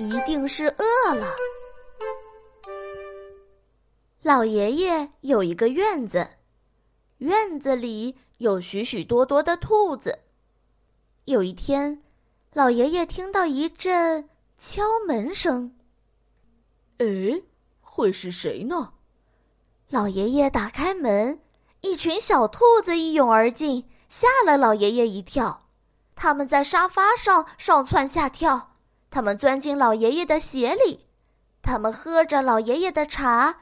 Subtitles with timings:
[0.00, 1.36] 一定是饿了。
[4.22, 6.26] 老爷爷有一个院子，
[7.18, 10.18] 院子里有许许多多的兔子。
[11.26, 12.02] 有一天，
[12.54, 14.26] 老爷爷听到一阵
[14.56, 15.76] 敲门声。
[16.98, 17.06] 哎，
[17.82, 18.92] 会是谁呢？
[19.90, 21.38] 老爷爷打开门，
[21.82, 25.66] 一群小兔子一涌而进，吓了老爷爷一跳。
[26.14, 28.72] 他们在沙发上上蹿下跳，
[29.10, 31.06] 他们钻进老爷爷的鞋里，
[31.60, 33.54] 他们喝着老爷爷的茶。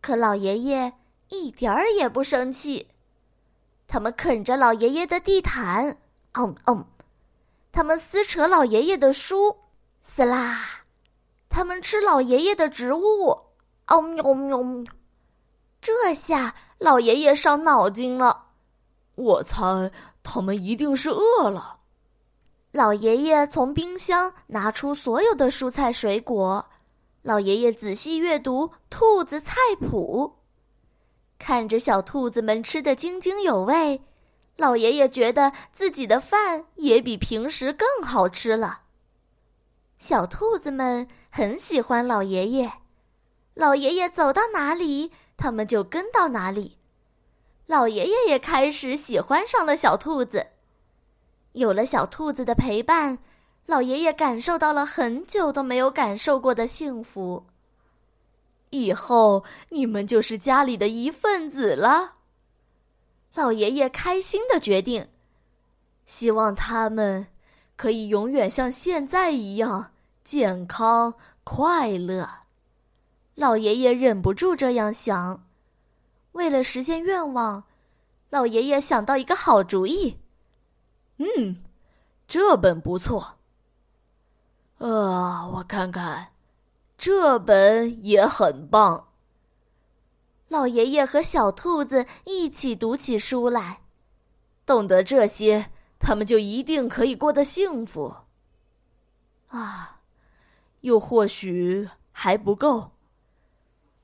[0.00, 0.92] 可老爷爷
[1.28, 2.88] 一点儿也不生气，
[3.86, 5.96] 他们啃着老爷爷的地毯，
[6.34, 6.84] 嗯嗯，
[7.72, 9.56] 他们撕扯老爷爷的书，
[10.00, 10.84] 撕啦，
[11.48, 13.28] 他们吃老爷爷的植物，
[13.86, 14.84] 哦喵喵。
[15.80, 18.46] 这下老爷爷伤脑筋了，
[19.16, 19.90] 我猜
[20.22, 21.78] 他们一定是饿了。
[22.78, 26.64] 老爷爷从冰箱拿出所有的蔬菜水果。
[27.22, 30.36] 老爷爷仔细阅读《兔子菜谱》，
[31.44, 34.00] 看着小兔子们吃得津津有味，
[34.54, 38.82] 老爷爷觉得自己的饭也比平时更好吃了。
[39.98, 42.72] 小兔子们很喜欢老爷爷，
[43.54, 46.78] 老爷爷走到哪里，他们就跟到哪里。
[47.66, 50.46] 老爷爷也开始喜欢上了小兔子，
[51.58, 53.18] 有了小兔子的陪伴。
[53.66, 57.44] 老爷爷感受到了很久都没有感受过的幸福。
[58.70, 62.14] 以后你们就是家里的一份子了。
[63.34, 65.06] 老爷爷开心的决定，
[66.06, 67.26] 希望他们
[67.76, 69.90] 可以永远像现在一样
[70.24, 71.12] 健康
[71.44, 72.28] 快乐。
[73.34, 75.44] 老爷爷忍不住这样想。
[76.32, 77.64] 为了实现愿望，
[78.30, 80.16] 老爷爷想到一个好主意。
[81.18, 81.62] 嗯，
[82.26, 83.34] 这本不错。
[84.78, 86.28] 啊，我看看，
[86.96, 89.08] 这本也很棒。
[90.48, 93.80] 老爷爷和小兔子一起读起书来，
[94.64, 98.14] 懂得这些，他们就一定可以过得幸福。
[99.48, 100.00] 啊，
[100.82, 102.92] 又或许还不够。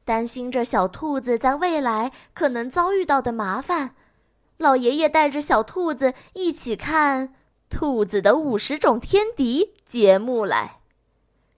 [0.04, 3.94] 担心着小兔子在未来可能遭遇到的麻烦，
[4.56, 7.34] 老爷爷带着小兔子一起看。
[7.70, 10.81] 兔子的五十种天敌节目来，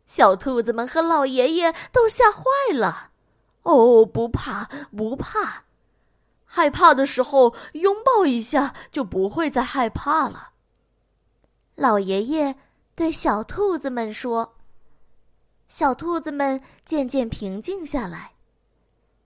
[0.07, 2.43] 小兔子们和老爷爷都吓坏
[2.73, 3.11] 了。
[3.65, 5.65] 哦，不怕不怕，
[6.47, 10.51] 害怕的时候拥抱一下就不会再害怕了。
[11.75, 12.55] 老爷爷
[12.95, 14.55] 对小兔子们说
[15.69, 18.33] ：“小兔子们渐渐平静下来。”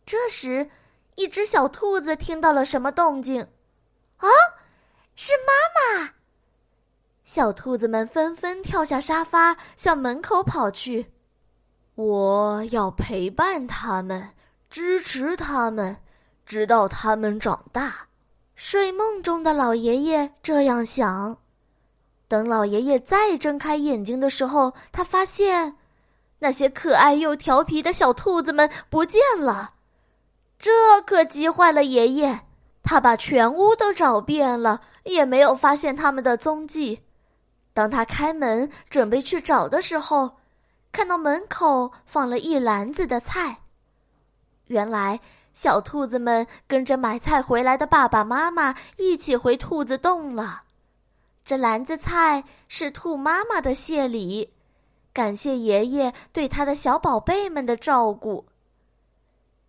[0.04, 0.68] 这时，
[1.14, 3.46] 一只小兔子听到了什么动静？
[4.20, 4.28] 啊，
[5.14, 6.12] 是妈妈！
[7.24, 11.12] 小兔子们纷纷跳下沙发，向门口跑去。
[11.94, 14.30] 我要陪伴他们，
[14.70, 15.96] 支持他们，
[16.46, 18.06] 直到他们长大。
[18.54, 21.38] 睡梦中的老爷爷这样想。
[22.28, 25.76] 等老爷爷再睁开眼睛的时候，他发现
[26.38, 29.74] 那些可爱又调皮的小兔子们不见了。
[30.58, 30.70] 这
[31.06, 32.40] 可急坏了爷爷，
[32.82, 37.02] 他把全屋都找遍了，也没有发现他们的踪迹。
[37.72, 40.38] 当他开门准备去找的时候，
[40.90, 43.58] 看到门口放了一篮子的菜。
[44.66, 45.20] 原来，
[45.52, 50.62] 小兔子们跟着买菜回来的爸爸妈妈一起回兔子洞了。
[51.44, 54.52] 这篮子菜是兔妈妈的谢礼，
[55.12, 58.46] 感谢爷爷对他的小宝贝们的照顾。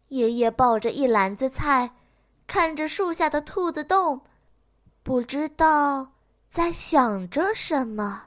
[0.10, 1.92] 爷爷抱着一篮子菜，
[2.52, 4.20] 看着树下的兔子洞，
[5.04, 6.12] 不知道。
[6.50, 8.24] 在想着什么？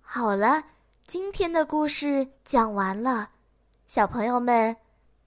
[0.00, 0.64] 好了，
[1.06, 3.28] 今天的故事讲完了，
[3.86, 4.74] 小朋友们，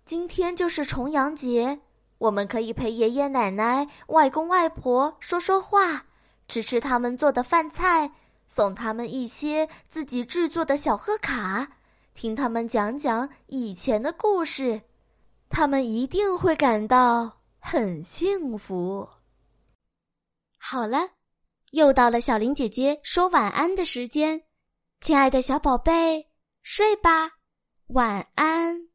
[0.05, 1.79] 今天就是重阳节，
[2.17, 6.05] 我们可以陪爷爷奶奶、外公外婆说说话，
[6.47, 8.09] 吃吃他们做的饭菜，
[8.47, 11.67] 送他们一些自己制作的小贺卡，
[12.15, 14.81] 听他们讲讲以前的故事，
[15.47, 17.31] 他们一定会感到
[17.67, 19.09] 很幸福。
[20.59, 20.99] 好了。
[21.71, 24.41] 又到了小林姐姐说晚安的时间，
[25.01, 26.25] 亲爱的小宝贝，
[26.63, 27.29] 睡吧，
[27.87, 28.94] 晚安。